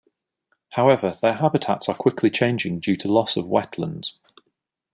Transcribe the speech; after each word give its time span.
However, 0.71 1.15
their 1.21 1.35
habitats 1.35 1.87
are 1.87 1.93
quickly 1.93 2.31
changing 2.31 2.79
due 2.79 2.95
to 2.95 3.07
loss 3.07 3.37
of 3.37 3.45
wetlands. 3.45 4.13